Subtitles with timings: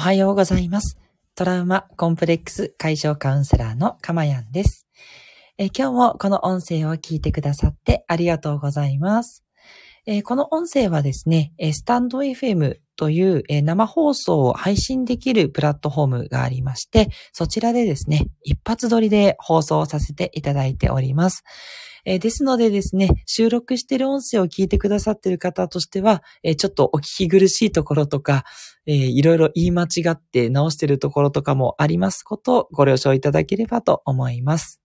[0.00, 0.96] おはようございます。
[1.34, 4.86] トラウマコンプレックス解消カウンセラーのかまやんです。
[5.58, 9.44] え今日もこの音声を聞いてくださってありがとうございます。
[10.06, 21.44] えこの音声はですね、スタンド FM という、生放送を配信できるプラットフォームがありまして、そちらでですね、一発撮りで放送させていただいております。
[22.06, 28.44] えですのでですね、収録してる音声を聞いてくださっている方としては、えちょっとお聞き苦しいところとか、
[28.86, 34.80] えーいろいろ言い間違って直してるところとかもありますことをご了承いただければと思います。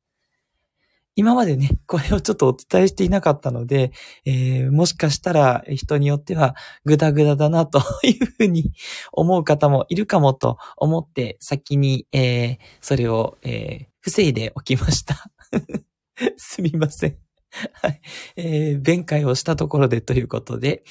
[1.15, 3.91] 今までね、 これをちょっとお伝えしていなかったので、
[4.25, 8.71] えーもしかしたら人によってはグダグダだなというふうに
[9.13, 15.15] 思う方もいるかもと思って先に、えーそれを、えー防いでおきました。
[16.37, 17.24] すみません。
[17.73, 18.01] はい。
[18.35, 20.83] えー弁解をしたところでということで、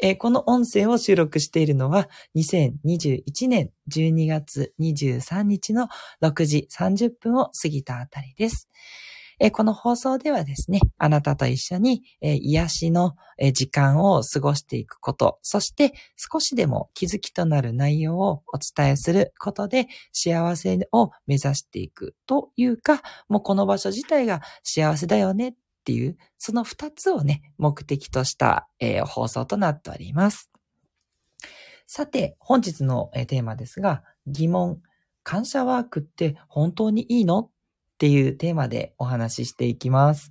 [0.00, 5.88] えーこの音声を収録しているのは2021年12月23日の
[6.22, 8.68] 6時30分を過ぎたあたりです。
[9.40, 13.14] えーこの放送ではですね、あなたと一緒に、えー癒しの
[13.52, 25.54] 時間を過ごしていくこと、そして少しでも気づきとなる内容をお伝えすることで幸せを目指していくというか、もうこの場所自体が幸せだよね
[25.88, 30.50] っていう、その二つをね、目的とした、えー放送となっております。
[31.86, 34.82] さて、本日の、えテーマですが、疑問、
[35.22, 37.50] 感謝ワークって本当にいいのっ
[37.96, 40.30] ていうテーマでお話ししていきます。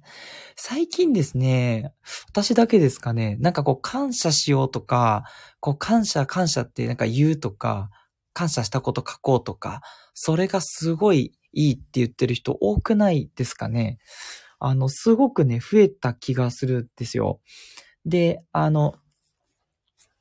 [0.55, 1.91] 最近ですね、
[2.29, 5.23] 私だけですかね、なんかこう感謝しようとか、
[5.59, 7.89] こう感謝感謝ってなんか言うとか、
[8.33, 9.81] 感謝したこと書こうとか、
[10.13, 13.97] それがすごいいいって言ってる人多くないですかね。
[14.59, 17.39] あの、すごくね、増えた気がするんですよ。
[18.05, 18.95] で、あの、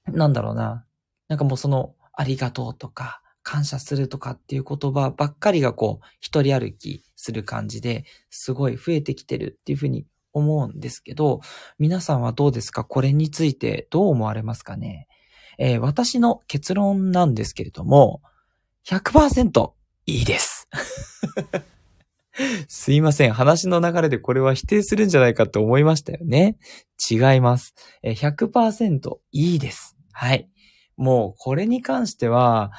[0.06, 0.84] なんだろうな。
[1.29, 11.41] なんかもうその、ありがとうとか、感謝するとかっていう言葉ばっかりがこう、一人歩きする感じで、すごい増えてきてるっていうふうに思うんですけど、
[11.79, 12.85] 皆さんはどうですか？
[12.85, 15.07] これについてどう思われますかね？
[15.58, 18.20] えー私の結論なんですけれども、
[18.89, 19.73] 100%
[20.07, 20.69] いいです。
[22.69, 23.33] すいません。
[23.33, 26.58] 話の流れでこれは否定するんじゃないかと思いましたよね。
[27.11, 27.74] 違います。
[28.02, 29.97] 100%いいです。
[30.13, 30.48] はい。
[30.96, 32.73] もうこれに関しては、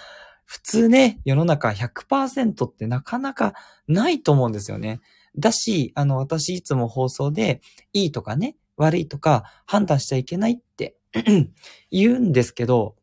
[0.46, 3.54] 普通ね、世の中100%ってなかなか
[3.88, 5.02] ないと思うんですよね。
[5.38, 7.62] だし、あの、私いつも放送で、
[7.94, 10.96] いいとかね、悪いとか判断しちゃいけないって
[11.92, 12.96] 言うんですけど、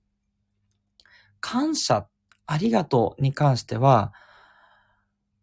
[1.41, 2.09] 感謝、
[2.47, 4.13] ありがとうに関しては、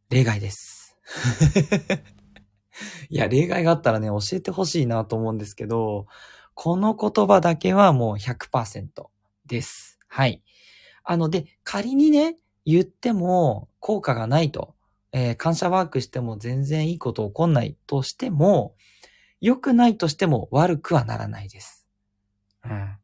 [0.10, 0.81] 例外です。
[3.10, 6.08] いや、例外があったらね、教えてほしいなと思うんですけど、
[6.54, 9.10] この言葉だけはもう100%
[9.46, 10.00] です。
[10.08, 10.42] はい。
[11.04, 14.76] あの、で、仮にね、言っても効果がないと、
[15.12, 18.76] えー感謝ワークしても全然いいこと起こんないとしても、
[19.42, 21.88] 良くないとしても悪くはならないです。
[22.64, 22.98] うん。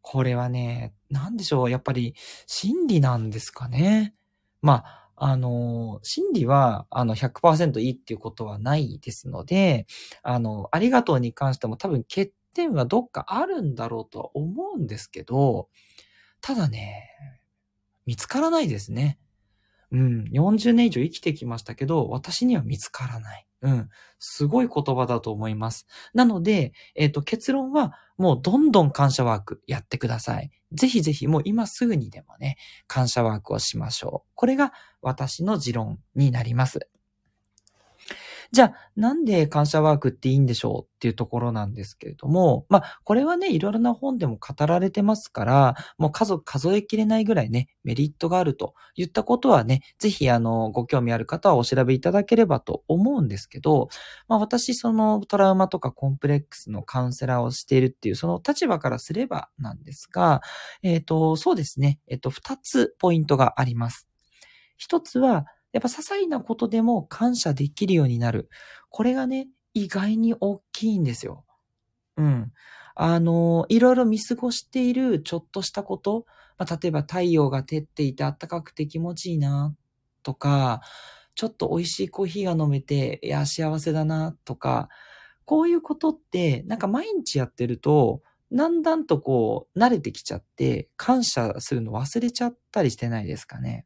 [0.00, 2.14] これはね、なんでしょう、やっぱり
[2.46, 4.14] 真理なんですかね。
[4.62, 9.86] まあ、あの、真理は、あの、100%いいっていうことはないですので、
[10.22, 15.68] あの、ありがとうに関しても多分欠点はどっかあるんだろうとは思うんですけど、
[16.42, 17.10] ただね、
[18.06, 19.18] 見つからないですね。
[19.96, 23.46] うん、40年以上生きてきましたけど、私には見つからない。
[23.62, 25.86] うん、すごい言葉だと思います。
[26.12, 30.50] なので、えっ、と、結論は、もうどんどん感謝ワークやってください。
[30.72, 34.30] ぜひぜひ、もう今すぐにでもね、感謝ワークをしましょう。
[34.34, 36.80] これが私の持論になります。
[38.52, 53.88] じゃあ、なんで感謝ワークっていいんでしょうっていうところなんですけれども、まあ、これはね、いろいろな本でも語られてますから、もう数数えきれないぐらいね、メリットがあると言ったことはね、ぜひ、あの、ご興味ある方はお調べいただければと思うんですけど、
[54.28, 60.40] まあ、私、そのトラウマとかコンプレックスのカウンセラーをしているっていう、その立場からすればなんですが、
[60.82, 64.08] えっ、と、そうですね、えっ、と、二つポイントがあります。
[64.76, 68.48] 一つは、やっぱ些細なことでも感謝できるようになる。
[68.88, 71.44] これがね、意外に大きいんですよ。
[72.16, 72.52] うん。
[72.94, 76.24] あの、いろいろ見過ごしているちょっとしたこと、
[76.58, 79.76] まあ、例えば太陽が照っていて暖かくて気持ちいいな、
[80.22, 80.80] とか、
[81.34, 84.88] ちょっと美味しいコーヒーが飲めて、いや、幸せだな、とか、
[85.44, 88.22] こういうことって、なんか毎日やってると、
[88.52, 93.84] だんだんとこう、慣れてきちゃって、感謝するの忘れちゃったりしてないですかね。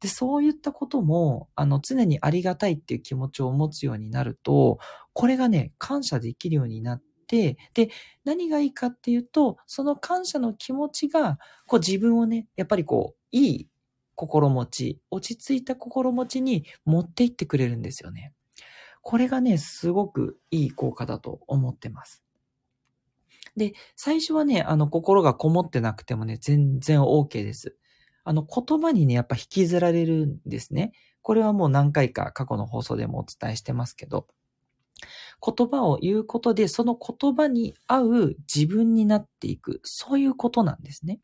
[0.00, 4.78] で、そういったことも、あの、常にありがたいっていう気持ちを持つようになると、
[5.12, 7.90] これがね、感謝できるようになって、で、
[8.24, 13.68] 何がいいかっていうと、その感謝の気持ちが、こう自分をね、やっぱりこう、いい
[14.14, 18.34] 心持ち、落ち着いた心持ちに持っていってくれるんですよね。
[19.02, 22.22] これがね、すごくいい効果だと思ってます。
[23.56, 27.76] で、最初はね、あの、心がこもってなくてもね、全然 OK です。
[28.28, 30.92] あの、言葉にね、やっぱ引きずられるんですね。
[31.22, 34.26] これはもう何回か過去の放送でもお伝えしてますけど、
[35.42, 41.20] 言葉を言うことで、その言葉に合う自分になっていく、そういうことなんですね。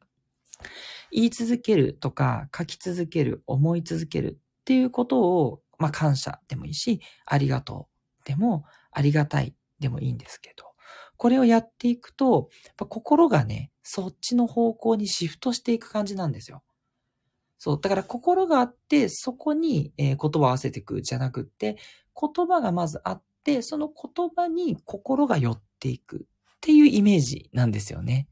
[1.12, 7.90] 言い続けるとか、書き続ける、思い続けるっていうことを、まあ感謝でもいいし、ありがと
[8.22, 10.64] うでも、ありがたいでもいいんですけど、
[11.18, 12.48] これをやっていくと、
[12.78, 16.62] 心がね、そっちの方向にシフトしていく感じなんですよ。
[17.58, 17.80] そう。
[17.80, 21.76] だから心があって、そこに、え言葉を合わせていくじゃなくて、
[22.18, 26.20] 言葉がまずあって、その言葉に心が寄っていくっ
[26.60, 28.28] ていうイメージなんですよね。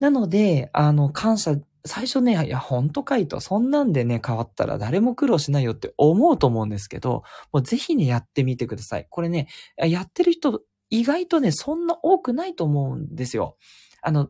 [0.00, 1.56] なので、あの、感謝、
[1.86, 7.22] 最初ね、いや、ほんとかいと、そんなんでね、変わったら誰も苦労しないよって思うと思うんですけど、
[7.52, 9.06] もうぜひね、やってみてください。
[9.08, 13.56] これね、やってる人、意外とね、そんな多くないと思うんですよ。
[14.02, 14.28] あの、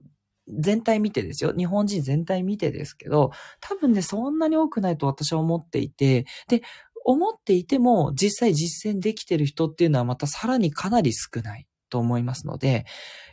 [0.49, 1.53] 全体見てですよ。
[1.57, 3.31] 日本人全体見てですけど、
[3.61, 6.63] 多分ね、そんなに多くないと私は思っていて、で、
[7.05, 12.87] 思っていても実際実践できてる人っていうのはまたさらにかなり少ないと思いますので、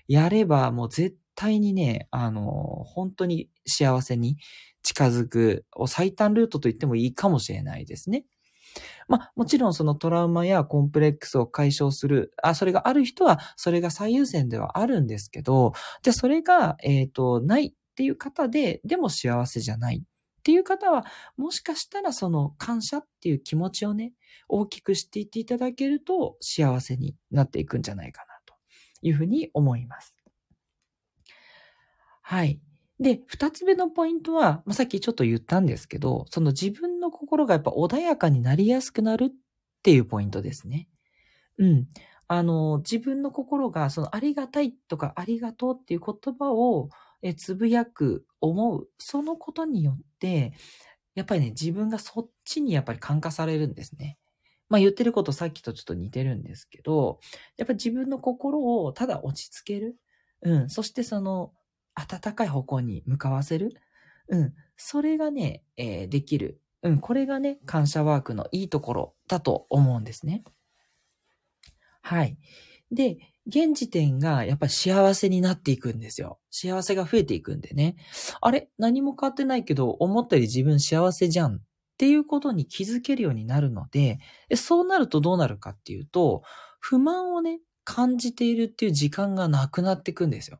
[0.08, 2.52] やればもう絶対にね、あの、
[2.86, 4.38] 本当に幸せに
[4.84, 8.26] 近づく、最短ルートと言ってもいいかもしれないですね。
[9.08, 21.06] まあ、もちろんそのトラウマやコンプレックスを解消する、あ、それがある人は、それが最優先ではあるんですけど、じゃあそれが、えっ、ー、と、ないっていう方で、でも幸せじゃないっていう方は、
[21.38, 24.14] もしかしたらその感謝っていう気持ちをね、
[24.48, 28.56] 大きくしていっていただけると幸せになっていくんじゃないかなと
[29.02, 30.16] いうふうに思います。
[32.22, 32.60] はい。
[33.02, 39.32] で、二つ目のポイントは、まあ、さっきちょっと言ったんですけど、その自分の心がやっぱ穏やかになりやすくなるっ
[39.82, 40.88] ていうポイントですね。
[41.58, 41.88] うん。
[42.28, 46.90] あの、自分の心が、そのありがたいとかありがとうっていう言葉を
[47.24, 50.54] えつぶやく、思う、そのことによって、
[51.16, 54.18] やっぱりね、自分がそっちにやっぱり感化されるんですね。
[54.70, 57.20] まあ言ってることさっきとちょっと似てるんですけど、
[57.58, 59.98] やっぱ自分の心をただ落ち着ける。
[60.44, 60.70] うん。
[60.70, 61.54] そしてその、
[61.96, 63.76] 暖かい方向に向かわせる？
[64.30, 64.54] うん。
[64.78, 66.62] それがね、えー、できる。
[66.84, 67.00] うん。
[67.00, 70.44] これがね、感謝ワークのいいところだと思うんですね。
[72.02, 72.38] はい。
[72.92, 73.18] で、
[73.48, 76.40] 現時点がやっぱり幸せになっていくんですよ。
[76.50, 77.96] 幸せが増えていくんでね。
[78.40, 78.70] あれ？
[78.78, 81.60] 何も変わってないけど、思ったより自分幸せじゃんっ
[81.98, 84.20] ていうことに気づけるようになるので、
[84.56, 86.44] そうなるとどうなるかっていうと、
[86.80, 90.60] 不満をね、感じているっていう時間がなくなっていくんですよ。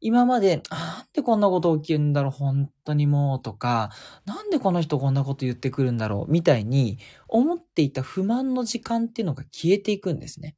[0.00, 3.90] 今まで、なんでこんなこと起きるんだろう、本当にもう、とか、
[4.26, 6.98] なんでこの人こんなこと言ってくるんだろう、みたいに、
[7.28, 10.54] 思っていた不満の時間っていうのが消えていくんですね。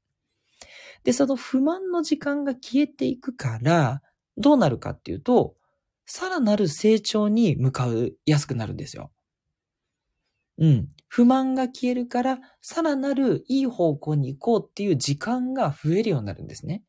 [1.04, 4.02] で、その不満の時間が消えていくから、
[4.36, 5.54] どうなるかっていうと、
[6.06, 9.10] さらなる成長に向かうやすくなるんですよ。
[10.58, 10.88] うん。
[11.08, 16.84] 不満が消えるから、さらなるいい方向に行こうっていう時間が増えるようになるんですね。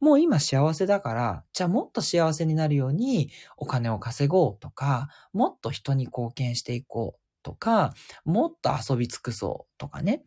[0.00, 7.92] もう今幸せだから、じゃあもっと幸せになるようにお金を稼ごうとか、もっと人に貢献していこうとか、
[8.24, 10.22] もっと遊び尽くそうとかね。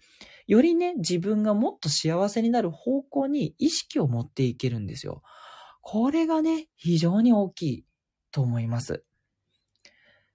[0.48, 5.24] よりね、自分がもっと幸せになる方向に意識を持っていけるんですよ。
[5.82, 7.86] これがね、非常に大きい
[8.32, 9.04] と思います。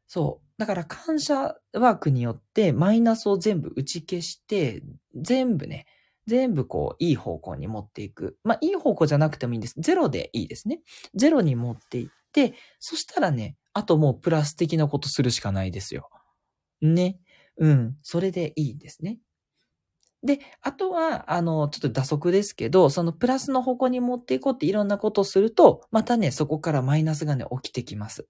[0.06, 0.48] そう。
[0.58, 4.82] だから感謝ワークによってマイナスを全部打ち消して、
[5.14, 5.86] 全部ね、
[6.28, 8.38] 全部こう、いい方向に持っていく。
[8.44, 9.74] まあ、いい方向じゃなくてもいいんです。
[9.78, 10.80] ゼロでいいですね。
[11.14, 16.10] ゼロに持っていって、そしたらね、あともうプラス的なことするしかないですよ。
[16.82, 17.18] ね。
[17.58, 17.96] うん。
[18.02, 19.18] それでいいんですね。
[20.22, 28.26] で、あとは、あの、ちょっと打足ですけど、そのプラスの方向に持っていこうっていろんなことをすると、またね、そこからマイナスがね、起きてきます。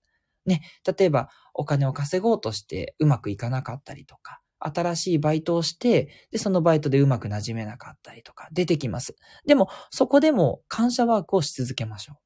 [0.46, 0.62] ね。
[0.98, 9.16] 例えば、お金を稼ごうとしてうまくいかなかったりとか、新しいバイトをして、で、そのバイトでうまく馴染めなかったりとか出てきます。
[9.46, 12.16] でも、そこでも感謝ワークをし続けましょう。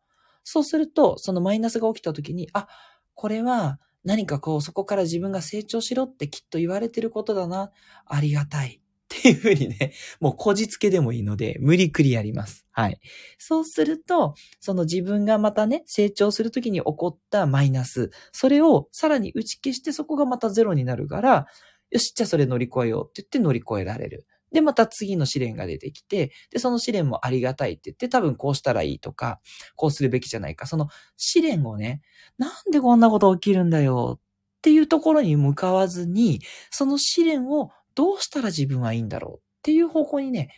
[0.45, 2.69] そうすると、そのマイナスが起きた時に、あ、
[3.15, 7.71] これは何かこう、そこから自分が成長しろってきっと言われてることだな。
[8.07, 8.83] ありがたい。
[9.15, 12.67] っていうふうにね、もうこじつけでもいいので、無理くりやります。
[12.71, 12.99] はい。
[13.39, 21.47] そうすると、その自分がまたね、成長するときに起こったマイナス、それをさらに打ち消してそこがまたゼロになるから、
[21.93, 24.27] よし、じゃあそれ乗り越えようって言って乗り越えられる。
[24.51, 29.41] で、また次の試練が出てきて、で、その試練もありがたいって言って、多分こうしたらいいとか、
[29.77, 30.67] こうするべきじゃないか。
[30.67, 32.03] その試練をね、
[32.39, 34.21] なんでこんなこと起きるんだよっ
[34.63, 40.51] ていうところに向かわずに、その試練をどうしたら自分はいいんだろうっていう方向にね、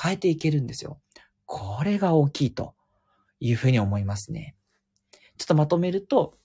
[0.00, 1.00] 変えていけるんですよ。
[1.46, 2.74] これが大きいと
[3.38, 4.56] いうふうに思いますね。
[5.38, 6.36] ちょっとまとめると、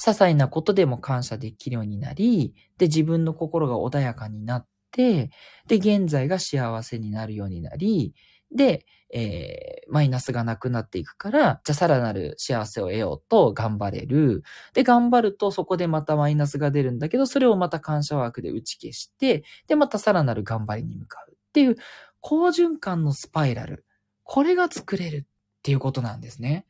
[0.00, 5.30] 些細なことでも感謝できるようになり、で、自分の心が穏やかになって、
[5.68, 8.14] で、現在が幸せになるようになり、
[8.50, 14.42] で、えー、マイナスがなくなっていくから、じゃあさらなる幸せを得ようと頑張れる。
[14.72, 21.76] で、頑張るとそこでまたマイナスが出るんだけど、それをまた感謝枠で打ち消して、で、またさらなる頑張りに向かうっていう、
[22.20, 23.84] 好循環のスパイラル。
[24.22, 26.66] これが作れるっていうことなんですね。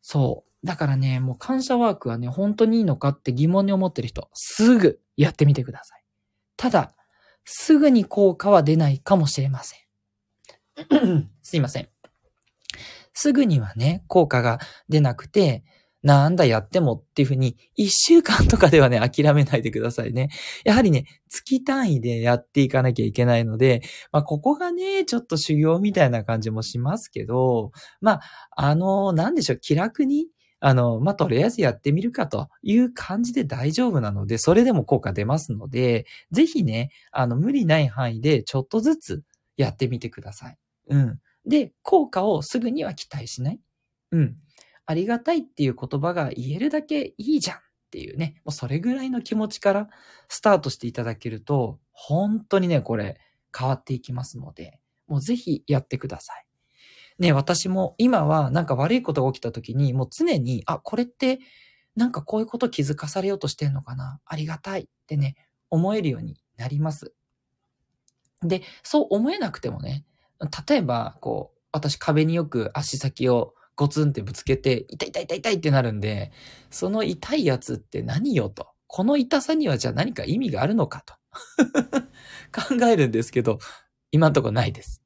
[0.00, 0.51] そう。
[0.64, 6.04] だからね、もう感謝ワークはね、本当にいいのかって疑問に思ってる人、すぐやってみてください。
[6.56, 6.94] ただ、
[7.44, 11.28] すぐに効果は出ないかもしれません。
[11.42, 11.88] すいません。
[13.12, 15.64] すぐにはね、効果が出なくて、
[16.02, 20.30] なんだやってもっていうふうに、一週間とかではね、諦めないでくださいね。
[20.64, 28.20] やはりね、月単位でやっていかなきゃいけないので、まあ、ここがね、ちょっと修行みたいな感じもしますけど、まあ、
[28.56, 30.26] あの、なんでしょう、気楽に、
[30.64, 39.22] あの、まあ、とりあえずやってみるかという感じで大丈夫なので、それでも効果出ますので、ぜひね、あの、無理ない範囲でちょっとずつ
[39.56, 40.58] やってみてください。
[40.90, 41.20] うん。
[41.46, 43.60] で、効果をすぐには期待しない。
[44.12, 44.36] うん。
[44.86, 49.88] ありがたいっていう言葉が言えるだけいいじゃんっていうね、もうそれぐらいの気持ちから
[50.28, 53.18] スタートしていただけると、本当にね、これ
[53.56, 54.78] 変わっていきますので、
[55.08, 56.46] もうぜひやってください。
[57.22, 61.38] ね、私も今はなんか悪いことが起きた時に、もう常に、あ、これって
[61.94, 64.18] なんかこういうこと気づかされようとしてんのかな？
[64.26, 65.36] ありがたいってね、
[65.70, 67.12] 思えるようになります。
[68.42, 70.04] で、そう思えなくてもね、
[70.68, 76.32] 例えば、こう、私壁によく足先をゴツンってぶつけて、痛い痛い痛い痛いってなるんで、
[76.70, 78.66] その痛いやつって何よと。
[78.88, 81.14] この痛さにはじゃあ何か意味があるのかと。
[82.50, 83.60] 考えるんですけど、
[84.10, 85.02] 今んとこないです。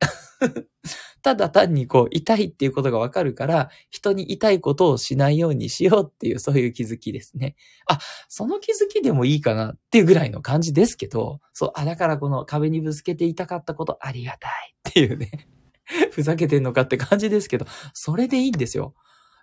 [1.27, 7.57] ただ単にこう、痛いっていうことがわかるから、人に痛いことをしないようにしようっていう、そういう気づきですね。
[7.89, 15.49] あ、その気づきでもいいかなっていうぐらいの感じですけど、そう、あ、だからこの壁にぶつけて痛かったことありがたいっていうね。
[16.13, 18.95] ふざけてんのかって感じですけど、それでいいんですよ。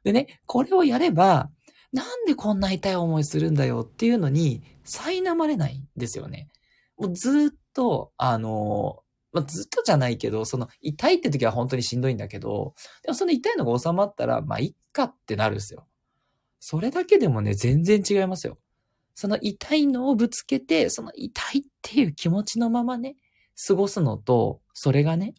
[0.05, 1.51] でね、これをやれば、
[1.91, 6.47] なんでこんな痛い思いするんだよっていうのに、苛まれないんですよね。
[6.97, 9.02] もうずっと、あの、
[9.33, 15.87] まあ、ずっとじゃないけど、その痛いって時は本当にしんどいんだけど、でもその痛いのが収まったら、まあ、いっかってなるんですよ。
[16.59, 18.57] それだけでもね、全然違いますよ。
[19.15, 23.15] その痛いのをぶつけて、その痛いっていう気持ちのままね、
[23.67, 25.33] 過ごすのと、それがね、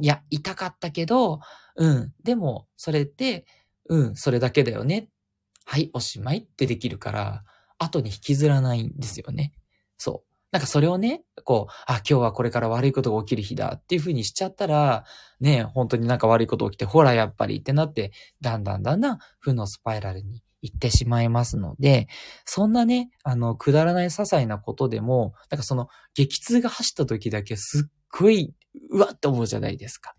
[0.00, 1.40] いや、痛かったけど、
[1.76, 2.12] うん。
[2.22, 3.46] でも、それって、
[3.88, 5.08] うん、それだけだよね。
[5.64, 7.44] はい、おしまいってできるから、
[7.78, 9.52] 後に引きずらないんですよね。
[9.96, 10.27] そう。
[10.50, 15.04] なんかそれをね、こう、あ、今日はこれから悪いことが起きる日だっていう風にしちゃったら、
[15.40, 22.08] ね、本当になんか悪いこと起きて、ほらやっぱりってなって、だんだんだんだん負のスパイラルに行ってしまいますので、
[22.46, 28.54] そんなね、あの、くだらない些細なことでも、なんかその、激痛が走った時だけすっごい、
[28.90, 30.14] うわって思うじゃないですか。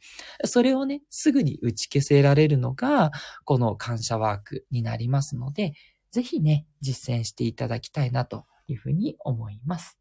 [0.45, 3.11] それをね、すぐに打ち消せられるのが、
[3.45, 5.73] この感謝ワークになりますので、
[6.11, 9.98] ぜひね、実践していただきたいなというふうに思います。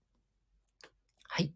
[1.28, 1.52] はい。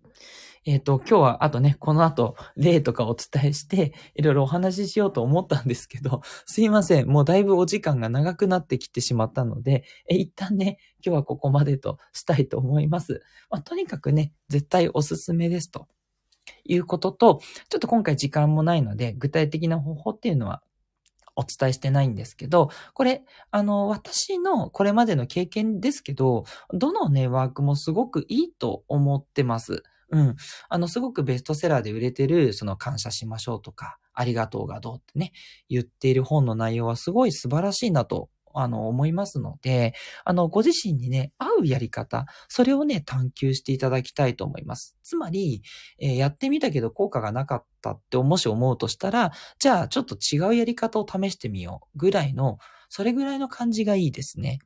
[0.64, 7.09] えっ、ー、と、今日はあとね、この後、例とかお伝えして、いろいろお話ししようと思ったんですけど、すいません。
[7.09, 13.23] もうだいぶお時間が長くなってきてしまったので、え一旦ね、今日はここまでとしたいと思います。
[13.50, 15.88] まあ、とにかくね、絶対おすすめですと
[16.64, 20.62] いうことと、ちょっと今回時間もないので、具体的な方法っていうのは
[21.37, 29.83] お伝えしてないんですけど、これ、あの、私のこれまでの経験ですけど、どのねワークもすごくいいと思ってます。
[30.11, 30.37] うん。
[30.69, 35.33] あの、すごくベストセラーで売れてる、その感謝しましょうとか、ありがとうがどうってね、
[35.71, 39.94] 言っている本の内容はすごい素晴らしいなとあの、思いますので、
[40.25, 44.97] あの、ご自身にね、合うやり方、それをね、探求していただきたいと思います。
[45.02, 45.62] つまり、
[45.99, 54.59] えー、やってみたけど効果がなかったってもし思うとしたら、じゃあちょっと違うやり方を試してみようぐらいの、それぐらいの感じがいいですね。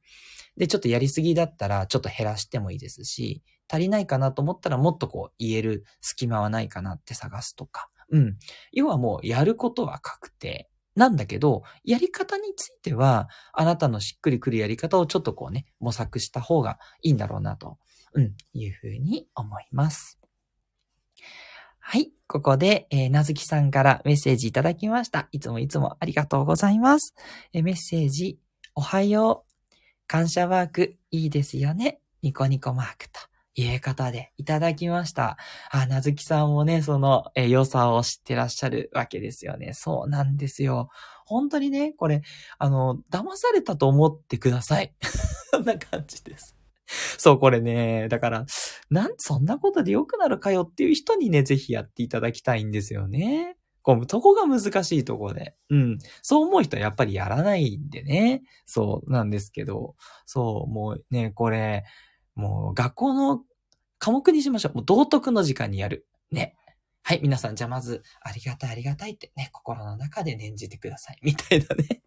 [0.56, 7.88] で、ちょっとやりすぎだったら、ちょっと減らしてもいいですし、足りないかなと思ったらもっとこう言える隙間はないかなって探すとか。
[8.10, 8.36] うん。
[8.72, 10.68] 要はもうやることは確定。
[10.96, 17.78] なんだけど、やり方については、あなたのしっくりくるやり方をちょっとこうね、模索した方がいいんだろうなと、
[18.14, 20.18] うん、いうふうに思います。
[21.78, 22.10] はい。
[22.26, 25.28] ここで、えー、なずきさんからメッセージいただきました。
[25.30, 27.14] いつもいつもありがとうございます。
[27.52, 28.40] えー、メッセージ、
[28.74, 29.46] おはよう。
[30.08, 32.00] 感謝ワーク、いいですよね。
[32.22, 33.20] ニコニコマークと。
[33.56, 35.38] いう方でいただきました。
[35.70, 39.72] あ、なずきさんもね、その、え良さを知ってらっしゃるわけですよね。
[39.72, 40.90] そうなんですよ。
[41.24, 42.22] 本当にね、これ、
[42.58, 44.94] あの、騙されたと思ってください。
[45.50, 46.54] そんな感じです。
[47.18, 48.46] そう、これね、だから、
[48.90, 53.56] なん、そんなことで良くなるかよっていう人にね、ぜひやっていただきたいんですよね。
[53.82, 55.54] こう、とこが難しいとこで。
[55.70, 55.98] うん。
[56.20, 58.42] そう思う人はやっぱりやらないんでね。
[58.66, 59.94] そうなんですけど。
[60.26, 61.84] そう、もうね、これ、
[62.36, 63.42] もう学校の
[63.98, 64.74] 科目にしましょう。
[64.74, 66.06] もう道徳の時間にやる。
[66.30, 66.54] ね。
[67.02, 71.18] はい、皆さん、じゃあまず、ありがたいありがたいってね、心の中で念じてください。
[71.22, 72.02] みたいなね。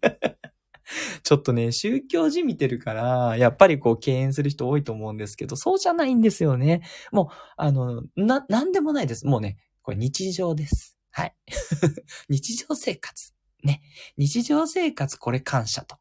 [1.22, 6.82] ちょっとね、宗教じみてるから、やっぱりこう敬遠する人多いと思うんですけど、そうじゃないんですよね。
[7.12, 7.26] もう、
[7.56, 9.26] あの、な、なんでもないです。
[9.26, 10.96] もうね、これ日常です。
[11.10, 11.34] はい。
[12.28, 13.32] 日常生活。
[13.62, 13.82] ね。
[14.16, 15.96] 日常生活これ感謝と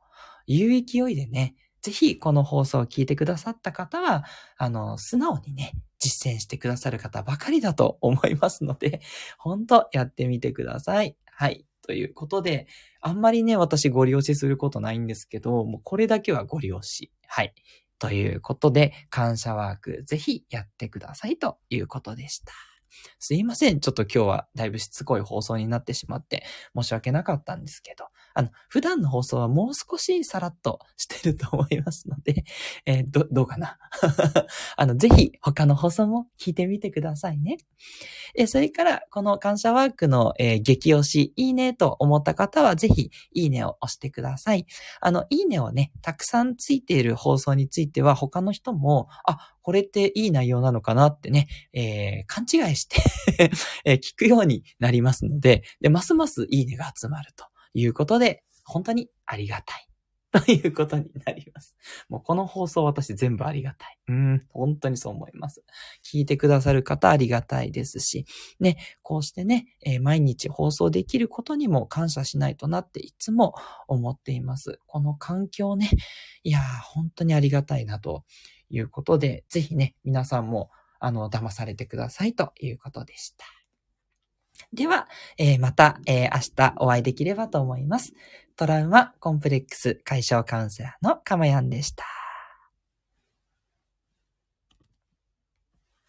[0.46, 4.24] いう勢いでね、ぜひこの放送を聞いてくださった方は、
[4.58, 9.02] あの、素直にね、実践してくださる方ばかりだと思いますので、
[9.38, 11.18] 本当やってみてください。
[11.26, 11.66] はい。
[11.86, 12.68] ということで、
[13.02, 17.12] あんまりね、私ご利用しすることないんですけど、もうこれだけはご利用し。
[17.28, 17.54] はい。
[18.00, 22.54] ということで、感謝ワークぜひやってくださいということでした。
[23.20, 23.82] すいません。
[23.82, 32.44] ちょっと今日はだいぶしつこい放送になってしまって申し訳なかったんですけど、あの、普段の放送はもう少しさらっとしてると思いますので、
[32.86, 33.78] えー、ど、どうかな？
[34.78, 37.58] あの、ぜひ他の放送も聞いてみてくださいね。
[38.36, 44.66] えそれから、この感謝ワークの、えー、激推し、いいねと思った方は、ぜひ、いいねを押してください。
[45.02, 52.98] あの、いいねをね、たくさんついている放送については、他の人も、あ、これっていい内容なのかなってね、えー、勘違いして
[53.86, 57.46] え聞くようになりますので、で、ますますいいねが集まると。
[57.74, 59.88] いうことで、本当にありがたい。
[60.46, 61.76] ということになります。
[62.10, 64.00] もうこの放送私全部ありがたい。
[64.08, 65.64] うん、本当にそう思います。
[66.04, 68.26] 聞いてくださる方ありがたいですし、
[68.60, 73.54] ね、こうしてね、えー、毎日放送できることにも感謝しないとなっていつも
[73.88, 74.80] 思っています。
[74.88, 75.92] この環境ね、
[76.42, 78.24] いやー、本当にありがたいなと
[78.72, 83.46] いうことで、ぜひね、皆さんも、あの、騙されてくださいということでした。
[84.72, 88.14] では、えー、また、えー、明日お会いできればと思います。
[88.56, 92.23] トラウマコンプレックス解消カウンセラーのかまやんでした。